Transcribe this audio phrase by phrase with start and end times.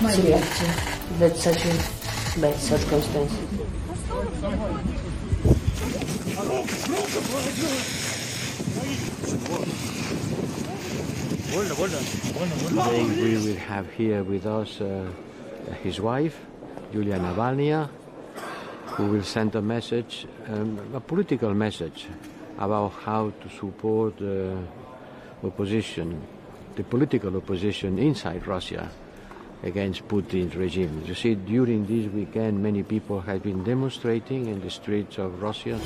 [0.00, 3.32] that such a bad circumstance.
[12.68, 15.06] Today we will have here with us uh,
[15.82, 16.40] his wife,
[16.92, 17.88] Julia Navalny,
[18.86, 22.06] who will send a message, um, a political message,
[22.58, 24.58] about how to support the
[25.44, 26.20] opposition,
[26.74, 28.90] the political opposition inside Russia
[29.62, 31.02] against Putin's regime.
[31.06, 35.78] You see, during this weekend, many people have been demonstrating in the streets of Russia.